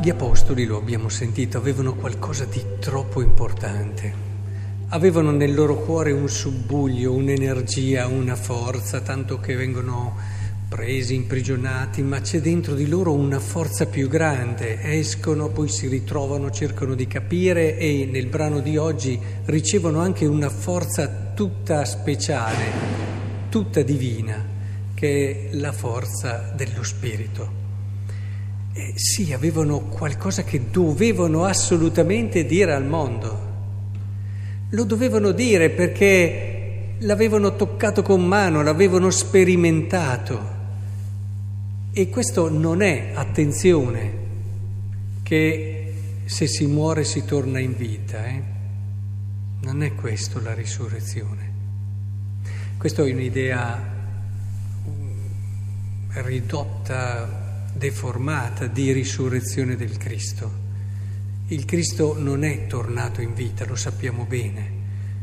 Gli 0.00 0.10
apostoli, 0.10 0.64
lo 0.64 0.76
abbiamo 0.76 1.08
sentito, 1.08 1.58
avevano 1.58 1.96
qualcosa 1.96 2.44
di 2.44 2.62
troppo 2.78 3.20
importante. 3.20 4.26
Avevano 4.90 5.32
nel 5.32 5.52
loro 5.52 5.74
cuore 5.74 6.12
un 6.12 6.28
subbuglio, 6.28 7.12
un'energia, 7.12 8.06
una 8.06 8.36
forza, 8.36 9.00
tanto 9.00 9.40
che 9.40 9.56
vengono 9.56 10.14
presi, 10.68 11.16
imprigionati, 11.16 12.02
ma 12.02 12.20
c'è 12.20 12.40
dentro 12.40 12.76
di 12.76 12.86
loro 12.86 13.12
una 13.12 13.40
forza 13.40 13.86
più 13.86 14.06
grande. 14.06 14.80
Escono, 14.82 15.48
poi 15.48 15.68
si 15.68 15.88
ritrovano, 15.88 16.52
cercano 16.52 16.94
di 16.94 17.08
capire 17.08 17.76
e 17.76 18.08
nel 18.08 18.28
brano 18.28 18.60
di 18.60 18.76
oggi 18.76 19.18
ricevono 19.46 19.98
anche 19.98 20.26
una 20.26 20.48
forza 20.48 21.32
tutta 21.34 21.84
speciale, 21.84 22.70
tutta 23.48 23.82
divina, 23.82 24.46
che 24.94 25.48
è 25.50 25.56
la 25.56 25.72
forza 25.72 26.52
dello 26.54 26.84
Spirito 26.84 27.67
eh, 28.78 28.92
sì, 28.94 29.32
avevano 29.32 29.80
qualcosa 29.80 30.44
che 30.44 30.70
dovevano 30.70 31.44
assolutamente 31.44 32.46
dire 32.46 32.72
al 32.72 32.84
mondo. 32.84 33.46
Lo 34.70 34.84
dovevano 34.84 35.32
dire 35.32 35.70
perché 35.70 36.94
l'avevano 36.98 37.56
toccato 37.56 38.02
con 38.02 38.24
mano, 38.24 38.62
l'avevano 38.62 39.10
sperimentato. 39.10 40.56
E 41.92 42.08
questo 42.08 42.48
non 42.48 42.80
è, 42.80 43.10
attenzione, 43.14 44.12
che 45.24 45.94
se 46.26 46.46
si 46.46 46.66
muore 46.66 47.02
si 47.02 47.24
torna 47.24 47.58
in 47.58 47.74
vita. 47.76 48.24
Eh? 48.26 48.42
Non 49.62 49.82
è 49.82 49.92
questo 49.96 50.40
la 50.40 50.54
risurrezione. 50.54 51.52
Questa 52.76 53.02
è 53.02 53.12
un'idea 53.12 53.76
mm, 54.88 56.10
ridotta 56.22 57.47
deformata 57.74 58.66
di 58.66 58.92
risurrezione 58.92 59.76
del 59.76 59.96
Cristo. 59.96 60.66
Il 61.48 61.64
Cristo 61.64 62.16
non 62.18 62.44
è 62.44 62.66
tornato 62.66 63.20
in 63.20 63.34
vita, 63.34 63.64
lo 63.64 63.76
sappiamo 63.76 64.24
bene. 64.24 64.70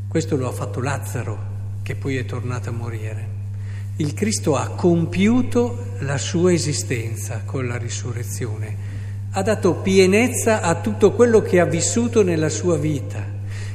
Questo 0.07 0.35
lo 0.35 0.47
ha 0.47 0.51
fatto 0.51 0.81
Lazzaro, 0.81 1.37
che 1.83 1.95
poi 1.95 2.17
è 2.17 2.25
tornato 2.25 2.69
a 2.69 2.73
morire. 2.73 3.27
Il 3.97 4.13
Cristo 4.13 4.55
ha 4.55 4.69
compiuto 4.69 5.93
la 5.99 6.17
sua 6.17 6.51
esistenza 6.51 7.43
con 7.45 7.67
la 7.67 7.77
risurrezione, 7.77 8.75
ha 9.31 9.41
dato 9.41 9.75
pienezza 9.75 10.61
a 10.61 10.75
tutto 10.75 11.13
quello 11.13 11.41
che 11.41 11.59
ha 11.59 11.65
vissuto 11.65 12.23
nella 12.23 12.49
sua 12.49 12.77
vita 12.77 13.33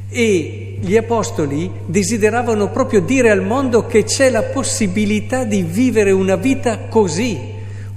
e 0.08 0.78
gli 0.80 0.96
apostoli 0.96 1.70
desideravano 1.86 2.70
proprio 2.70 3.00
dire 3.00 3.30
al 3.30 3.42
mondo 3.42 3.86
che 3.86 4.04
c'è 4.04 4.28
la 4.28 4.42
possibilità 4.42 5.44
di 5.44 5.62
vivere 5.62 6.10
una 6.10 6.36
vita 6.36 6.88
così, 6.88 7.38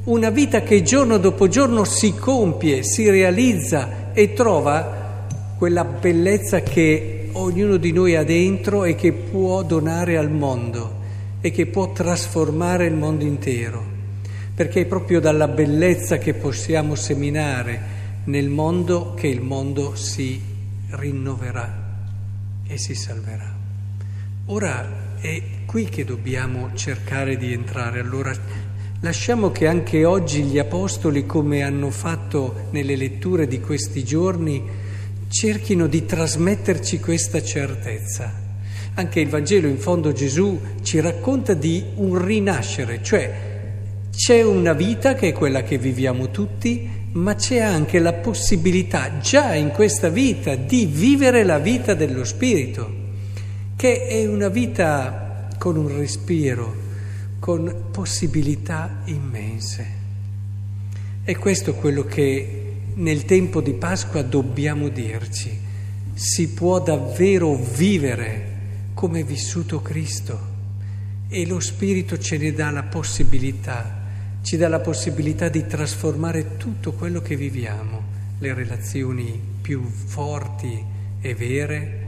una 0.06 0.30
vita 0.30 0.64
che 0.64 0.82
giorno 0.82 1.18
dopo 1.18 1.48
giorno 1.48 1.86
si 1.86 2.14
compie, 2.14 2.84
si 2.84 3.10
realizza 3.10 4.12
e 4.12 4.34
trova 4.34 5.28
quella 5.58 5.86
bellezza 5.86 6.62
che 6.62 7.30
ognuno 7.32 7.78
di 7.78 7.94
noi 7.94 8.16
ha 8.16 8.24
dentro 8.24 8.84
e 8.84 8.96
che 8.96 9.14
può 9.14 9.64
donare 9.64 10.18
al 10.18 10.30
mondo 10.30 11.02
e 11.40 11.52
che 11.52 11.68
può 11.68 11.94
trasformare 11.94 12.86
il 12.86 12.96
mondo 12.96 13.24
intero, 13.24 13.82
perché 14.54 14.82
è 14.82 14.86
proprio 14.86 15.22
dalla 15.22 15.48
bellezza 15.48 16.18
che 16.18 16.34
possiamo 16.34 16.96
seminare 16.96 18.02
nel 18.26 18.50
mondo 18.50 19.14
che 19.14 19.28
il 19.28 19.42
mondo 19.42 19.96
si 19.96 20.42
rinnoverà 20.90 21.82
e 22.68 22.78
si 22.78 22.94
salverà. 22.94 23.52
Ora 24.48 25.16
è 25.20 25.42
qui 25.66 25.86
che 25.86 26.04
dobbiamo 26.04 26.72
cercare 26.74 27.38
di 27.38 27.54
entrare, 27.54 28.02
allora 28.02 28.34
Lasciamo 29.04 29.52
che 29.52 29.68
anche 29.68 30.06
oggi 30.06 30.44
gli 30.44 30.58
Apostoli, 30.58 31.26
come 31.26 31.62
hanno 31.62 31.90
fatto 31.90 32.68
nelle 32.70 32.96
letture 32.96 33.48
di 33.48 33.60
questi 33.60 34.02
giorni, 34.02 34.64
cerchino 35.28 35.88
di 35.88 36.06
trasmetterci 36.06 37.02
questa 37.02 37.44
certezza. 37.44 38.32
Anche 38.94 39.20
il 39.20 39.28
Vangelo, 39.28 39.68
in 39.68 39.78
fondo 39.78 40.14
Gesù 40.14 40.58
ci 40.84 41.02
racconta 41.02 41.54
di 41.54 41.84
un 41.96 42.24
rinascere, 42.24 43.04
cioè 43.04 43.34
c'è 44.10 44.42
una 44.42 44.72
vita 44.72 45.16
che 45.16 45.28
è 45.28 45.34
quella 45.34 45.64
che 45.64 45.78
viviamo 45.78 46.32
tutti, 46.32 46.90
ma 47.12 47.36
c'è 47.36 47.60
anche 47.60 48.00
la 48.00 48.14
possibilità 48.14 49.18
già 49.20 49.54
in 49.54 49.72
questa 49.72 50.08
vita 50.08 50.56
di 50.56 50.86
vivere 50.86 51.44
la 51.44 51.60
vita 51.60 51.94
dello 51.94 52.24
Spirito, 52.24 52.90
che 53.76 54.08
è 54.08 54.26
una 54.26 54.48
vita 54.48 55.50
con 55.58 55.76
un 55.76 55.94
respiro, 55.94 56.83
con 57.44 57.90
possibilità 57.92 59.02
immense. 59.04 59.86
E 61.26 61.36
questo 61.36 61.72
è 61.72 61.76
quello 61.76 62.06
che 62.06 62.76
nel 62.94 63.26
tempo 63.26 63.60
di 63.60 63.74
Pasqua 63.74 64.22
dobbiamo 64.22 64.88
dirci. 64.88 65.52
Si 66.14 66.48
può 66.52 66.80
davvero 66.80 67.56
vivere 67.56 68.52
come 68.94 69.26
vissuto 69.26 69.82
Cristo 69.82 70.40
e 71.28 71.46
lo 71.46 71.60
Spirito 71.60 72.18
ce 72.18 72.38
ne 72.38 72.54
dà 72.54 72.70
la 72.70 72.84
possibilità, 72.84 74.04
ci 74.42 74.56
dà 74.56 74.70
la 74.70 74.80
possibilità 74.80 75.50
di 75.50 75.68
trasformare 75.68 76.56
tutto 76.56 76.94
quello 76.94 77.20
che 77.20 77.36
viviamo, 77.36 78.04
le 78.40 78.54
relazioni 78.54 79.38
più 79.62 79.84
forti 79.84 80.82
e 81.20 81.36
vere 81.36 82.06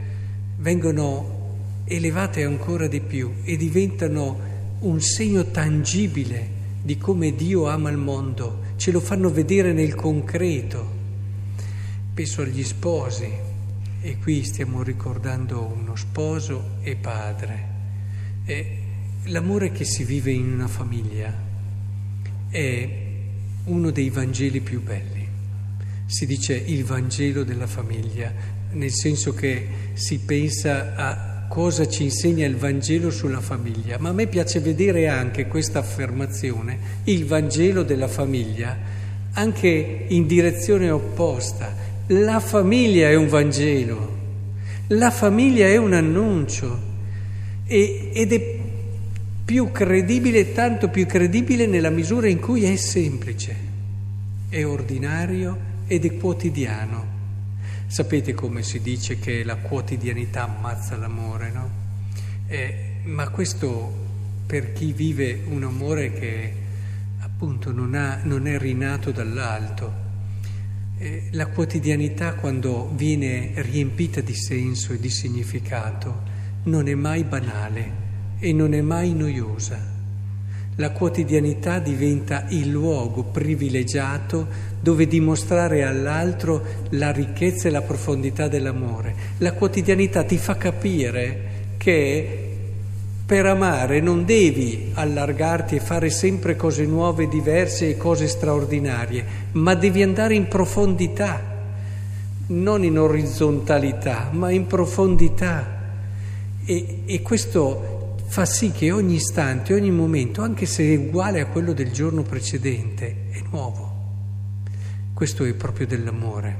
vengono 0.60 1.58
elevate 1.84 2.42
ancora 2.42 2.86
di 2.86 3.02
più 3.02 3.34
e 3.44 3.58
diventano 3.58 4.45
un 4.80 5.00
segno 5.00 5.44
tangibile 5.50 6.54
di 6.82 6.98
come 6.98 7.34
Dio 7.34 7.68
ama 7.68 7.90
il 7.90 7.96
mondo, 7.96 8.62
ce 8.76 8.90
lo 8.90 9.00
fanno 9.00 9.30
vedere 9.30 9.72
nel 9.72 9.94
concreto. 9.94 10.94
Penso 12.14 12.42
agli 12.42 12.62
sposi 12.62 13.28
e 14.00 14.16
qui 14.18 14.44
stiamo 14.44 14.82
ricordando 14.82 15.64
uno 15.64 15.96
sposo 15.96 16.76
e 16.82 16.94
padre. 16.94 17.74
E 18.44 18.78
l'amore 19.24 19.72
che 19.72 19.84
si 19.84 20.04
vive 20.04 20.30
in 20.30 20.52
una 20.52 20.68
famiglia 20.68 21.34
è 22.48 22.88
uno 23.64 23.90
dei 23.90 24.10
Vangeli 24.10 24.60
più 24.60 24.82
belli. 24.82 25.26
Si 26.06 26.24
dice 26.24 26.54
il 26.54 26.84
Vangelo 26.84 27.42
della 27.42 27.66
famiglia, 27.66 28.32
nel 28.72 28.92
senso 28.92 29.34
che 29.34 29.66
si 29.94 30.20
pensa 30.20 30.94
a 30.94 31.35
cosa 31.48 31.88
ci 31.88 32.04
insegna 32.04 32.46
il 32.46 32.56
Vangelo 32.56 33.10
sulla 33.10 33.40
famiglia, 33.40 33.96
ma 33.98 34.10
a 34.10 34.12
me 34.12 34.26
piace 34.26 34.60
vedere 34.60 35.08
anche 35.08 35.46
questa 35.46 35.78
affermazione, 35.78 36.78
il 37.04 37.24
Vangelo 37.26 37.82
della 37.82 38.08
famiglia, 38.08 38.76
anche 39.32 40.04
in 40.08 40.26
direzione 40.26 40.90
opposta. 40.90 41.74
La 42.08 42.38
famiglia 42.40 43.08
è 43.08 43.14
un 43.14 43.28
Vangelo, 43.28 44.14
la 44.88 45.10
famiglia 45.10 45.66
è 45.66 45.76
un 45.76 45.92
annuncio 45.92 46.78
e, 47.66 48.10
ed 48.12 48.32
è 48.32 48.58
più 49.44 49.72
credibile, 49.72 50.52
tanto 50.52 50.88
più 50.88 51.06
credibile 51.06 51.66
nella 51.66 51.90
misura 51.90 52.28
in 52.28 52.40
cui 52.40 52.64
è 52.64 52.76
semplice, 52.76 53.56
è 54.48 54.64
ordinario 54.64 55.58
ed 55.86 56.04
è 56.04 56.16
quotidiano. 56.16 57.15
Sapete 57.86 58.34
come 58.34 58.62
si 58.62 58.80
dice 58.80 59.18
che 59.18 59.44
la 59.44 59.56
quotidianità 59.56 60.42
ammazza 60.42 60.96
l'amore, 60.96 61.50
no? 61.52 61.70
Eh, 62.48 63.00
ma 63.04 63.28
questo 63.28 64.04
per 64.46 64.72
chi 64.72 64.92
vive 64.92 65.42
un 65.46 65.62
amore 65.62 66.12
che 66.12 66.52
appunto 67.20 67.72
non, 67.72 67.94
ha, 67.94 68.20
non 68.24 68.46
è 68.46 68.58
rinato 68.58 69.10
dall'alto. 69.12 70.04
Eh, 70.98 71.28
la 71.32 71.46
quotidianità 71.46 72.34
quando 72.34 72.90
viene 72.94 73.52
riempita 73.56 74.20
di 74.20 74.34
senso 74.34 74.92
e 74.92 74.98
di 74.98 75.10
significato 75.10 76.22
non 76.64 76.88
è 76.88 76.94
mai 76.94 77.24
banale 77.24 78.04
e 78.38 78.52
non 78.52 78.74
è 78.74 78.80
mai 78.80 79.14
noiosa. 79.14 79.95
La 80.78 80.90
quotidianità 80.90 81.78
diventa 81.78 82.44
il 82.50 82.68
luogo 82.68 83.22
privilegiato 83.22 84.46
dove 84.78 85.06
dimostrare 85.06 85.84
all'altro 85.84 86.62
la 86.90 87.10
ricchezza 87.12 87.68
e 87.68 87.70
la 87.70 87.80
profondità 87.80 88.46
dell'amore. 88.46 89.14
La 89.38 89.54
quotidianità 89.54 90.22
ti 90.24 90.36
fa 90.36 90.58
capire 90.58 91.54
che 91.78 92.46
per 93.24 93.46
amare 93.46 94.00
non 94.00 94.26
devi 94.26 94.90
allargarti 94.92 95.76
e 95.76 95.80
fare 95.80 96.10
sempre 96.10 96.56
cose 96.56 96.84
nuove, 96.84 97.26
diverse 97.26 97.88
e 97.88 97.96
cose 97.96 98.28
straordinarie, 98.28 99.24
ma 99.52 99.74
devi 99.74 100.02
andare 100.02 100.34
in 100.34 100.46
profondità, 100.46 101.40
non 102.48 102.84
in 102.84 102.98
orizzontalità, 102.98 104.28
ma 104.30 104.50
in 104.50 104.66
profondità. 104.66 105.74
E, 106.66 106.98
e 107.06 107.22
questo 107.22 107.95
fa 108.36 108.44
sì 108.44 108.70
che 108.70 108.92
ogni 108.92 109.14
istante, 109.14 109.72
ogni 109.72 109.90
momento, 109.90 110.42
anche 110.42 110.66
se 110.66 110.92
è 110.92 110.94
uguale 110.94 111.40
a 111.40 111.46
quello 111.46 111.72
del 111.72 111.90
giorno 111.90 112.22
precedente, 112.22 113.30
è 113.30 113.40
nuovo. 113.50 113.94
Questo 115.14 115.44
è 115.44 115.54
proprio 115.54 115.86
dell'amore. 115.86 116.58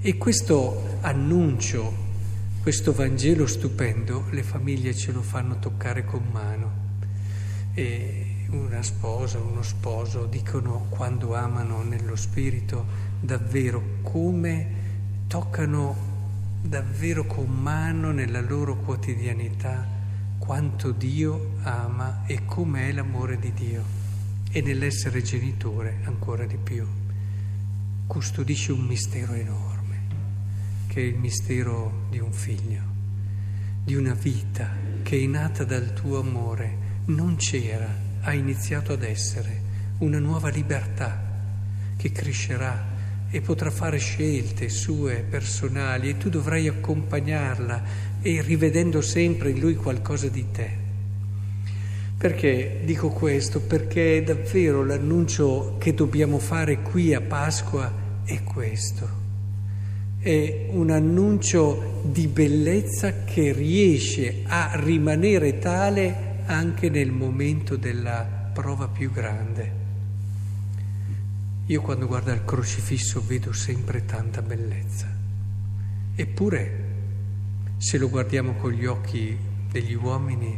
E 0.00 0.16
questo 0.16 0.98
annuncio, 1.00 1.92
questo 2.62 2.92
Vangelo 2.92 3.48
stupendo, 3.48 4.26
le 4.30 4.44
famiglie 4.44 4.94
ce 4.94 5.10
lo 5.10 5.22
fanno 5.22 5.58
toccare 5.58 6.04
con 6.04 6.22
mano. 6.30 6.70
E 7.74 8.46
una 8.50 8.80
sposa, 8.84 9.40
uno 9.40 9.62
sposo 9.62 10.26
dicono 10.26 10.86
quando 10.88 11.34
amano 11.34 11.82
nello 11.82 12.14
spirito, 12.14 12.86
davvero 13.18 13.82
come 14.02 14.68
toccano 15.26 15.96
davvero 16.62 17.26
con 17.26 17.48
mano 17.48 18.12
nella 18.12 18.40
loro 18.40 18.76
quotidianità 18.76 19.91
quanto 20.52 20.90
Dio 20.90 21.54
ama 21.62 22.24
e 22.26 22.44
com'è 22.44 22.92
l'amore 22.92 23.38
di 23.38 23.54
Dio 23.54 23.82
e 24.50 24.60
nell'essere 24.60 25.22
genitore 25.22 26.00
ancora 26.04 26.44
di 26.44 26.58
più. 26.58 26.86
Custodisce 28.06 28.70
un 28.72 28.84
mistero 28.84 29.32
enorme, 29.32 30.00
che 30.88 31.00
è 31.00 31.04
il 31.04 31.16
mistero 31.16 32.04
di 32.10 32.18
un 32.18 32.34
figlio, 32.34 32.82
di 33.82 33.94
una 33.94 34.12
vita 34.12 34.68
che 35.02 35.22
è 35.22 35.26
nata 35.26 35.64
dal 35.64 35.94
tuo 35.94 36.20
amore, 36.20 36.76
non 37.06 37.36
c'era, 37.36 37.88
ha 38.20 38.34
iniziato 38.34 38.92
ad 38.92 39.04
essere 39.04 39.62
una 40.00 40.18
nuova 40.18 40.50
libertà 40.50 41.18
che 41.96 42.12
crescerà 42.12 42.90
e 43.30 43.40
potrà 43.40 43.70
fare 43.70 43.96
scelte 43.96 44.68
sue 44.68 45.24
personali 45.26 46.10
e 46.10 46.18
tu 46.18 46.28
dovrai 46.28 46.68
accompagnarla 46.68 48.10
e 48.22 48.40
rivedendo 48.40 49.00
sempre 49.00 49.50
in 49.50 49.58
lui 49.58 49.74
qualcosa 49.74 50.28
di 50.28 50.46
te. 50.50 50.80
Perché 52.16 52.82
dico 52.84 53.08
questo? 53.08 53.60
Perché 53.60 54.22
davvero 54.22 54.84
l'annuncio 54.84 55.74
che 55.78 55.92
dobbiamo 55.92 56.38
fare 56.38 56.80
qui 56.80 57.12
a 57.12 57.20
Pasqua 57.20 57.92
è 58.24 58.44
questo. 58.44 59.20
È 60.20 60.66
un 60.70 60.90
annuncio 60.90 62.00
di 62.04 62.28
bellezza 62.28 63.24
che 63.24 63.52
riesce 63.52 64.44
a 64.46 64.70
rimanere 64.76 65.58
tale 65.58 66.44
anche 66.46 66.88
nel 66.90 67.10
momento 67.10 67.74
della 67.74 68.50
prova 68.52 68.86
più 68.86 69.10
grande. 69.10 69.80
Io 71.66 71.80
quando 71.80 72.06
guardo 72.06 72.30
il 72.30 72.44
crocifisso 72.44 73.20
vedo 73.26 73.52
sempre 73.52 74.04
tanta 74.04 74.42
bellezza. 74.42 75.08
Eppure, 76.14 76.91
se 77.82 77.98
lo 77.98 78.08
guardiamo 78.08 78.52
con 78.52 78.70
gli 78.70 78.86
occhi 78.86 79.36
degli 79.68 79.94
uomini, 79.94 80.56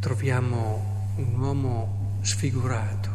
troviamo 0.00 1.12
un 1.16 1.38
uomo 1.38 2.20
sfigurato, 2.22 3.10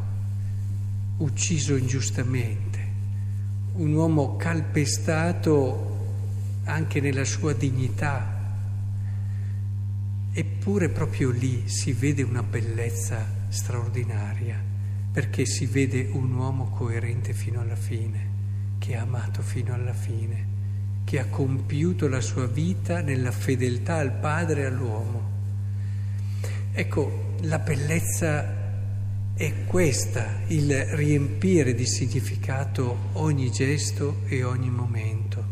ucciso 1.18 1.76
ingiustamente, 1.76 2.88
un 3.78 3.94
uomo 3.94 4.36
calpestato 4.36 6.12
anche 6.66 7.02
nella 7.02 7.26
sua 7.26 7.54
dignità. 7.54 8.42
Eppure 10.34 10.90
proprio 10.90 11.32
lì 11.32 11.68
si 11.68 11.94
vede 11.94 12.22
una 12.22 12.44
bellezza 12.44 13.26
straordinaria 13.50 14.62
perché 15.12 15.48
si 15.48 15.66
vede 15.66 16.10
un 16.12 16.32
uomo 16.32 16.66
coerente 16.66 17.34
fino 17.34 17.60
alla 17.60 17.76
fine, 17.76 18.30
che 18.78 18.96
ha 18.96 19.02
amato 19.02 19.42
fino 19.42 19.74
alla 19.74 19.94
fine, 19.94 20.53
che 21.04 21.20
ha 21.20 21.26
compiuto 21.28 22.08
la 22.08 22.22
sua 22.22 22.48
vita 22.48 23.02
nella 23.02 23.32
fedeltà 23.32 23.98
al 23.98 24.12
Padre 24.14 24.62
e 24.62 24.66
all'uomo. 24.66 25.32
Ecco, 26.72 27.36
la 27.42 27.60
bellezza 27.60 28.62
è 29.36 29.66
questa, 29.66 30.42
il 30.48 30.74
riempire 30.96 31.74
di 31.76 31.86
significato 31.86 33.10
ogni 33.14 33.52
gesto 33.52 34.22
e 34.28 34.44
ogni 34.44 34.70
momento. 34.70 35.44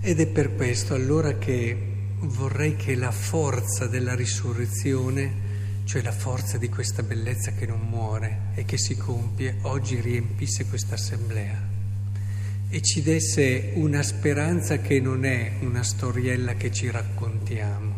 Ed 0.00 0.20
è 0.20 0.26
per 0.26 0.54
questo 0.56 0.94
allora 0.94 1.38
che 1.38 1.90
vorrei 2.18 2.76
che 2.76 2.94
la 2.94 3.12
forza 3.12 3.86
della 3.86 4.14
risurrezione 4.14 5.50
cioè 5.84 6.02
la 6.02 6.12
forza 6.12 6.58
di 6.58 6.68
questa 6.68 7.02
bellezza 7.02 7.52
che 7.52 7.66
non 7.66 7.80
muore 7.80 8.52
e 8.54 8.64
che 8.64 8.78
si 8.78 8.96
compie, 8.96 9.58
oggi 9.62 10.00
riempisse 10.00 10.66
questa 10.66 10.94
assemblea 10.94 11.71
e 12.72 12.80
ci 12.80 13.02
desse 13.02 13.72
una 13.74 14.02
speranza 14.02 14.78
che 14.78 14.98
non 14.98 15.26
è 15.26 15.58
una 15.60 15.82
storiella 15.82 16.54
che 16.54 16.72
ci 16.72 16.90
raccontiamo, 16.90 17.94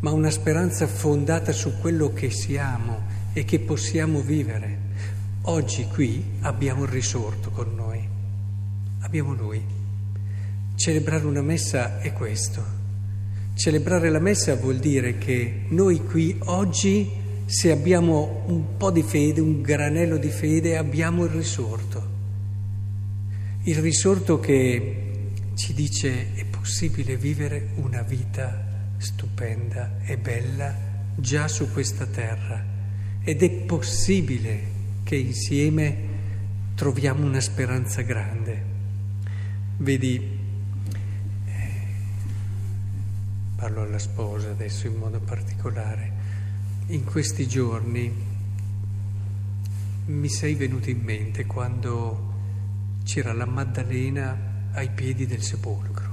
ma 0.00 0.12
una 0.12 0.30
speranza 0.30 0.86
fondata 0.86 1.52
su 1.52 1.78
quello 1.78 2.14
che 2.14 2.30
siamo 2.30 3.02
e 3.34 3.44
che 3.44 3.60
possiamo 3.60 4.22
vivere. 4.22 4.78
Oggi 5.42 5.84
qui 5.88 6.24
abbiamo 6.40 6.84
il 6.84 6.90
risorto 6.90 7.50
con 7.50 7.74
noi, 7.74 8.00
abbiamo 9.00 9.34
Lui. 9.34 9.62
Celebrare 10.74 11.26
una 11.26 11.42
messa 11.42 12.00
è 12.00 12.14
questo 12.14 12.80
Celebrare 13.54 14.08
la 14.08 14.18
messa 14.18 14.56
vuol 14.56 14.78
dire 14.78 15.18
che 15.18 15.64
noi 15.68 16.02
qui 16.02 16.36
oggi, 16.46 17.08
se 17.44 17.70
abbiamo 17.70 18.44
un 18.46 18.78
po' 18.78 18.90
di 18.90 19.02
fede, 19.02 19.42
un 19.42 19.60
granello 19.60 20.16
di 20.16 20.30
fede, 20.30 20.78
abbiamo 20.78 21.24
il 21.24 21.30
risorto. 21.30 22.11
Il 23.64 23.76
risorto 23.76 24.40
che 24.40 25.30
ci 25.54 25.72
dice 25.72 26.34
è 26.34 26.44
possibile 26.46 27.16
vivere 27.16 27.68
una 27.76 28.02
vita 28.02 28.60
stupenda 28.96 30.00
e 30.04 30.18
bella 30.18 30.74
già 31.14 31.46
su 31.46 31.70
questa 31.70 32.06
terra 32.06 32.60
ed 33.22 33.40
è 33.40 33.50
possibile 33.50 34.62
che 35.04 35.14
insieme 35.14 35.96
troviamo 36.74 37.24
una 37.24 37.38
speranza 37.38 38.02
grande. 38.02 38.64
Vedi, 39.76 40.38
parlo 43.54 43.82
alla 43.82 44.00
sposa 44.00 44.50
adesso 44.50 44.88
in 44.88 44.96
modo 44.96 45.20
particolare, 45.20 46.12
in 46.88 47.04
questi 47.04 47.46
giorni 47.46 48.12
mi 50.06 50.28
sei 50.28 50.56
venuto 50.56 50.90
in 50.90 51.00
mente 51.00 51.46
quando 51.46 52.30
c'era 53.04 53.32
la 53.32 53.46
Maddalena 53.46 54.70
ai 54.72 54.90
piedi 54.90 55.26
del 55.26 55.42
sepolcro. 55.42 56.10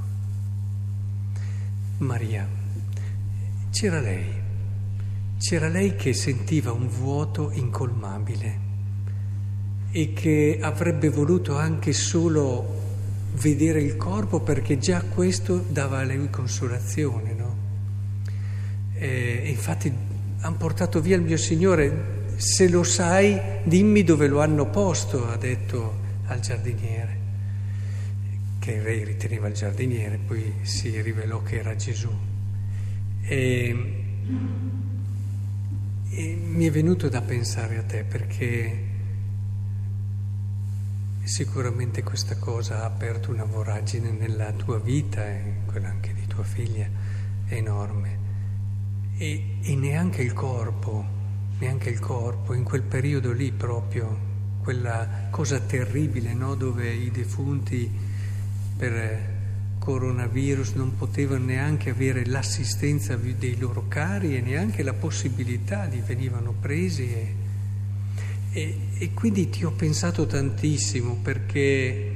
Maria, 1.99 2.47
c'era 3.71 3.99
lei, 3.99 4.25
c'era 5.37 5.67
lei 5.67 5.95
che 5.95 6.13
sentiva 6.13 6.71
un 6.71 6.87
vuoto 6.87 7.51
incolmabile 7.51 8.67
e 9.91 10.13
che 10.13 10.59
avrebbe 10.61 11.09
voluto 11.09 11.57
anche 11.57 11.93
solo 11.93 12.77
vedere 13.33 13.81
il 13.81 13.95
corpo 13.95 14.41
perché 14.41 14.77
già 14.77 15.01
questo 15.01 15.63
dava 15.67 15.99
a 15.99 16.03
lei 16.03 16.29
consolazione. 16.29 17.33
No? 17.33 17.55
E 18.93 19.43
infatti 19.45 19.91
hanno 20.41 20.55
portato 20.57 21.01
via 21.01 21.15
il 21.15 21.21
mio 21.21 21.37
Signore, 21.37 22.33
se 22.35 22.69
lo 22.69 22.83
sai 22.83 23.39
dimmi 23.63 24.03
dove 24.03 24.27
lo 24.27 24.41
hanno 24.41 24.67
posto, 24.67 25.27
ha 25.27 25.35
detto 25.35 26.07
al 26.33 26.39
giardiniere, 26.39 27.17
che 28.59 28.81
lei 28.81 29.03
riteneva 29.03 29.47
il 29.47 29.53
giardiniere, 29.53 30.17
poi 30.17 30.53
si 30.61 31.01
rivelò 31.01 31.41
che 31.43 31.59
era 31.59 31.75
Gesù. 31.75 32.11
E, 33.21 34.03
e 36.09 36.35
mi 36.35 36.65
è 36.65 36.71
venuto 36.71 37.09
da 37.09 37.21
pensare 37.21 37.77
a 37.77 37.83
te 37.83 38.03
perché 38.03 38.87
Sicuramente 41.29 42.01
questa 42.01 42.37
cosa 42.37 42.81
ha 42.81 42.85
aperto 42.85 43.29
una 43.29 43.43
voragine 43.43 44.09
nella 44.09 44.51
tua 44.51 44.79
vita 44.79 45.23
e 45.29 45.57
quella 45.67 45.87
anche 45.87 46.11
di 46.11 46.25
tua 46.25 46.43
figlia 46.43 46.89
enorme. 47.49 48.17
E, 49.15 49.57
e 49.61 49.75
neanche 49.75 50.23
il 50.23 50.33
corpo, 50.33 51.05
neanche 51.59 51.91
il 51.91 51.99
corpo, 51.99 52.55
in 52.55 52.63
quel 52.63 52.81
periodo 52.81 53.31
lì 53.31 53.51
proprio, 53.51 54.17
quella 54.69 55.29
cosa 55.31 55.59
terribile, 55.59 56.35
no? 56.35 56.53
dove 56.53 56.93
i 56.93 57.09
defunti 57.09 57.89
per 58.77 59.37
coronavirus 59.79 60.73
non 60.73 60.95
potevano 60.95 61.45
neanche 61.45 61.89
avere 61.89 62.23
l'assistenza 62.27 63.15
dei 63.15 63.57
loro 63.57 63.87
cari 63.87 64.37
e 64.37 64.41
neanche 64.41 64.83
la 64.83 64.93
possibilità 64.93 65.87
di 65.87 65.99
venivano 66.05 66.53
presi 66.53 67.11
e 67.11 67.33
e, 68.51 68.77
e 68.97 69.13
quindi 69.13 69.49
ti 69.49 69.63
ho 69.63 69.71
pensato 69.71 70.25
tantissimo 70.25 71.15
perché 71.15 72.13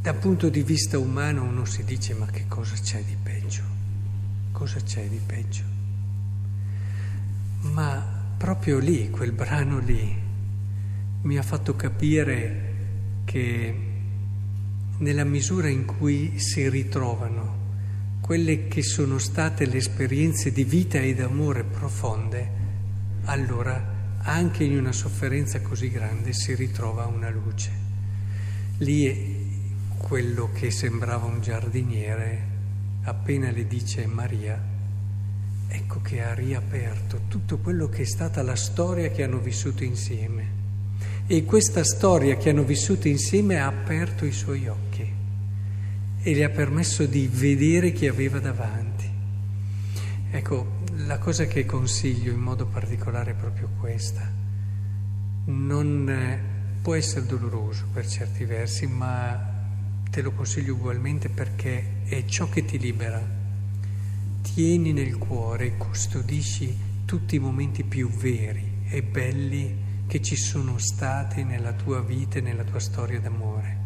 dal 0.00 0.16
punto 0.16 0.48
di 0.48 0.62
vista 0.62 0.98
umano 0.98 1.44
uno 1.44 1.64
si 1.64 1.84
dice 1.84 2.14
ma 2.14 2.26
che 2.26 2.44
cosa 2.46 2.74
c'è 2.74 3.02
di 3.02 3.16
peggio? 3.20 3.62
Cosa 4.52 4.80
c'è 4.80 5.08
di 5.08 5.20
peggio? 5.24 5.62
Ma 7.60 8.04
proprio 8.36 8.78
lì, 8.78 9.08
quel 9.10 9.32
brano 9.32 9.78
lì, 9.78 10.26
mi 11.22 11.36
ha 11.36 11.42
fatto 11.42 11.74
capire 11.74 12.74
che 13.24 13.74
nella 14.98 15.24
misura 15.24 15.68
in 15.68 15.84
cui 15.84 16.38
si 16.38 16.68
ritrovano 16.68 17.56
quelle 18.20 18.68
che 18.68 18.82
sono 18.82 19.18
state 19.18 19.66
le 19.66 19.78
esperienze 19.78 20.52
di 20.52 20.64
vita 20.64 20.98
e 20.98 21.14
d'amore 21.14 21.64
profonde, 21.64 22.50
allora 23.24 23.96
anche 24.22 24.64
in 24.64 24.76
una 24.76 24.92
sofferenza 24.92 25.60
così 25.62 25.90
grande 25.90 26.32
si 26.32 26.54
ritrova 26.54 27.06
una 27.06 27.30
luce. 27.30 27.70
Lì 28.78 29.46
quello 29.96 30.50
che 30.52 30.70
sembrava 30.70 31.26
un 31.26 31.40
giardiniere, 31.40 32.46
appena 33.02 33.50
le 33.50 33.66
dice 33.66 34.06
Maria, 34.06 34.62
ecco 35.68 36.00
che 36.00 36.22
ha 36.22 36.34
riaperto 36.34 37.22
tutto 37.28 37.58
quello 37.58 37.88
che 37.88 38.02
è 38.02 38.06
stata 38.06 38.42
la 38.42 38.56
storia 38.56 39.10
che 39.10 39.22
hanno 39.22 39.38
vissuto 39.38 39.84
insieme. 39.84 40.67
E 41.30 41.44
questa 41.44 41.84
storia 41.84 42.38
che 42.38 42.48
hanno 42.48 42.62
vissuto 42.62 43.06
insieme 43.06 43.60
ha 43.60 43.66
aperto 43.66 44.24
i 44.24 44.32
suoi 44.32 44.66
occhi 44.66 45.06
e 46.22 46.34
le 46.34 46.42
ha 46.42 46.48
permesso 46.48 47.04
di 47.04 47.28
vedere 47.30 47.92
chi 47.92 48.06
aveva 48.06 48.38
davanti. 48.38 49.06
Ecco, 50.30 50.76
la 51.04 51.18
cosa 51.18 51.44
che 51.44 51.66
consiglio 51.66 52.32
in 52.32 52.40
modo 52.40 52.64
particolare 52.64 53.32
è 53.32 53.34
proprio 53.34 53.68
questa. 53.78 54.26
Non 55.44 56.08
eh, 56.08 56.40
può 56.80 56.94
essere 56.94 57.26
doloroso 57.26 57.84
per 57.92 58.08
certi 58.08 58.46
versi, 58.46 58.86
ma 58.86 59.38
te 60.10 60.22
lo 60.22 60.32
consiglio 60.32 60.72
ugualmente 60.76 61.28
perché 61.28 62.04
è 62.04 62.24
ciò 62.24 62.48
che 62.48 62.64
ti 62.64 62.78
libera. 62.78 63.22
Tieni 64.40 64.94
nel 64.94 65.18
cuore, 65.18 65.76
custodisci 65.76 66.74
tutti 67.04 67.36
i 67.36 67.38
momenti 67.38 67.84
più 67.84 68.08
veri 68.08 68.76
e 68.88 69.02
belli 69.02 69.87
che 70.08 70.22
ci 70.22 70.36
sono 70.36 70.78
stati 70.78 71.44
nella 71.44 71.74
tua 71.74 72.00
vita 72.00 72.38
e 72.38 72.40
nella 72.40 72.64
tua 72.64 72.80
storia 72.80 73.20
d'amore. 73.20 73.76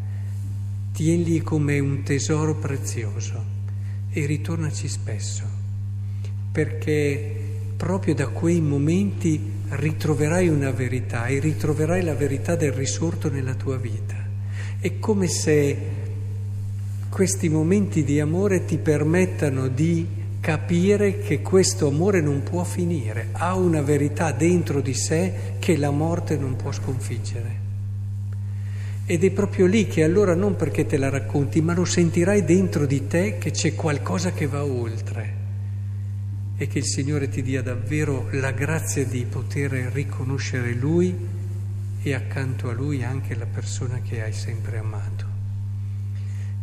Tienli 0.92 1.40
come 1.42 1.80
un 1.80 2.04
tesoro 2.04 2.54
prezioso 2.54 3.44
e 4.08 4.24
ritornaci 4.24 4.86
spesso, 4.86 5.42
perché 6.52 7.40
proprio 7.76 8.14
da 8.14 8.28
quei 8.28 8.60
momenti 8.60 9.50
ritroverai 9.70 10.46
una 10.46 10.70
verità 10.70 11.26
e 11.26 11.40
ritroverai 11.40 12.02
la 12.02 12.14
verità 12.14 12.54
del 12.54 12.72
risorto 12.72 13.28
nella 13.28 13.54
tua 13.54 13.76
vita. 13.76 14.14
È 14.78 14.98
come 15.00 15.26
se 15.26 15.76
questi 17.08 17.48
momenti 17.48 18.04
di 18.04 18.20
amore 18.20 18.64
ti 18.64 18.78
permettano 18.78 19.66
di 19.66 20.06
capire 20.42 21.18
che 21.18 21.40
questo 21.40 21.86
amore 21.86 22.20
non 22.20 22.42
può 22.42 22.64
finire, 22.64 23.28
ha 23.30 23.54
una 23.54 23.80
verità 23.80 24.32
dentro 24.32 24.80
di 24.80 24.92
sé 24.92 25.54
che 25.60 25.76
la 25.76 25.92
morte 25.92 26.36
non 26.36 26.56
può 26.56 26.72
sconfiggere. 26.72 27.60
Ed 29.06 29.22
è 29.22 29.30
proprio 29.30 29.66
lì 29.66 29.86
che 29.86 30.02
allora 30.02 30.34
non 30.34 30.56
perché 30.56 30.84
te 30.84 30.96
la 30.96 31.10
racconti, 31.10 31.62
ma 31.62 31.74
lo 31.74 31.84
sentirai 31.84 32.44
dentro 32.44 32.86
di 32.86 33.06
te 33.06 33.38
che 33.38 33.52
c'è 33.52 33.76
qualcosa 33.76 34.32
che 34.32 34.48
va 34.48 34.64
oltre 34.64 35.40
e 36.56 36.66
che 36.66 36.78
il 36.78 36.86
Signore 36.86 37.28
ti 37.28 37.40
dia 37.42 37.62
davvero 37.62 38.26
la 38.32 38.50
grazia 38.50 39.04
di 39.04 39.24
poter 39.24 39.70
riconoscere 39.92 40.72
Lui 40.74 41.16
e 42.02 42.14
accanto 42.14 42.68
a 42.68 42.72
Lui 42.72 43.04
anche 43.04 43.36
la 43.36 43.46
persona 43.46 44.00
che 44.00 44.20
hai 44.20 44.32
sempre 44.32 44.78
amato. 44.78 45.24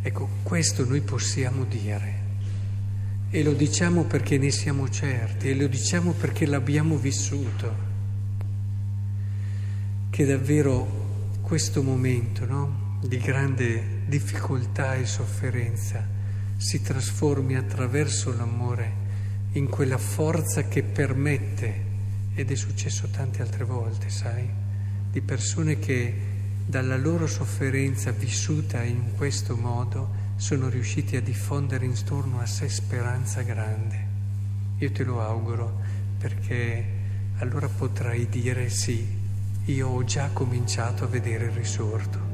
Ecco, 0.02 0.28
questo 0.44 0.86
noi 0.86 1.00
possiamo 1.00 1.64
dire. 1.64 2.19
E 3.32 3.44
lo 3.44 3.54
diciamo 3.54 4.06
perché 4.06 4.40
ne 4.40 4.50
siamo 4.50 4.90
certi 4.90 5.50
e 5.50 5.56
lo 5.56 5.68
diciamo 5.68 6.14
perché 6.14 6.48
l'abbiamo 6.48 6.98
vissuto. 6.98 7.88
Che 10.10 10.26
davvero 10.26 11.38
questo 11.42 11.84
momento 11.84 12.46
no, 12.46 12.98
di 13.04 13.20
grande 13.20 14.02
difficoltà 14.08 14.96
e 14.96 15.06
sofferenza 15.06 16.04
si 16.58 16.82
trasformi 16.82 17.56
attraverso 17.56 18.36
l'amore 18.36 18.92
in 19.54 19.70
quella 19.70 20.00
forza 20.00 20.68
che 20.68 20.82
permette, 20.82 21.84
ed 22.34 22.50
è 22.50 22.56
successo 22.56 23.10
tante 23.12 23.44
altre 23.44 23.64
volte, 23.64 24.10
sai, 24.10 24.50
di 25.12 25.22
persone 25.22 25.78
che 25.78 26.14
dalla 26.66 26.98
loro 26.98 27.28
sofferenza 27.28 28.12
vissuta 28.12 28.82
in 28.82 29.16
questo 29.16 29.56
modo 29.56 30.19
sono 30.40 30.70
riusciti 30.70 31.18
a 31.18 31.22
diffondere 31.22 31.84
intorno 31.84 32.40
a 32.40 32.46
sé 32.46 32.70
speranza 32.70 33.42
grande. 33.42 34.08
Io 34.78 34.90
te 34.90 35.04
lo 35.04 35.22
auguro 35.22 35.82
perché 36.18 36.84
allora 37.40 37.68
potrai 37.68 38.30
dire 38.30 38.70
sì, 38.70 39.06
io 39.66 39.88
ho 39.90 40.04
già 40.06 40.30
cominciato 40.32 41.04
a 41.04 41.08
vedere 41.08 41.48
il 41.48 41.52
risorto. 41.52 42.29